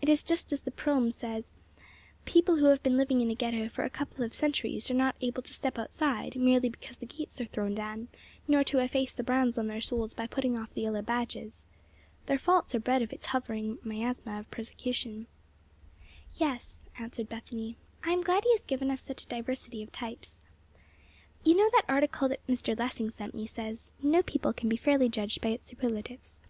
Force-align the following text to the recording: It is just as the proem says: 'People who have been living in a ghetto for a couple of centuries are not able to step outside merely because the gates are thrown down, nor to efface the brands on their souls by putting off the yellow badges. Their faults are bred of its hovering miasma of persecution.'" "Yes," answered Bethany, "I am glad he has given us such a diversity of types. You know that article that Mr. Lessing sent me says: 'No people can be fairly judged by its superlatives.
It 0.00 0.08
is 0.08 0.22
just 0.22 0.52
as 0.52 0.60
the 0.60 0.70
proem 0.70 1.12
says: 1.12 1.52
'People 2.24 2.54
who 2.58 2.66
have 2.66 2.84
been 2.84 2.96
living 2.96 3.20
in 3.20 3.28
a 3.32 3.34
ghetto 3.34 3.68
for 3.68 3.82
a 3.82 3.90
couple 3.90 4.22
of 4.24 4.32
centuries 4.32 4.88
are 4.92 4.94
not 4.94 5.16
able 5.20 5.42
to 5.42 5.52
step 5.52 5.76
outside 5.76 6.36
merely 6.36 6.68
because 6.68 6.98
the 6.98 7.04
gates 7.06 7.40
are 7.40 7.46
thrown 7.46 7.74
down, 7.74 8.06
nor 8.46 8.62
to 8.62 8.78
efface 8.78 9.12
the 9.12 9.24
brands 9.24 9.58
on 9.58 9.66
their 9.66 9.80
souls 9.80 10.14
by 10.14 10.28
putting 10.28 10.56
off 10.56 10.72
the 10.72 10.82
yellow 10.82 11.02
badges. 11.02 11.66
Their 12.26 12.38
faults 12.38 12.76
are 12.76 12.78
bred 12.78 13.02
of 13.02 13.12
its 13.12 13.26
hovering 13.26 13.78
miasma 13.82 14.38
of 14.38 14.48
persecution.'" 14.52 15.26
"Yes," 16.34 16.78
answered 16.96 17.28
Bethany, 17.28 17.76
"I 18.04 18.12
am 18.12 18.22
glad 18.22 18.44
he 18.44 18.52
has 18.52 18.64
given 18.64 18.88
us 18.88 19.00
such 19.02 19.24
a 19.24 19.28
diversity 19.28 19.82
of 19.82 19.90
types. 19.90 20.36
You 21.42 21.56
know 21.56 21.68
that 21.72 21.86
article 21.88 22.28
that 22.28 22.46
Mr. 22.46 22.78
Lessing 22.78 23.10
sent 23.10 23.34
me 23.34 23.48
says: 23.48 23.90
'No 24.00 24.22
people 24.22 24.52
can 24.52 24.68
be 24.68 24.76
fairly 24.76 25.08
judged 25.08 25.40
by 25.40 25.48
its 25.48 25.66
superlatives. 25.66 26.40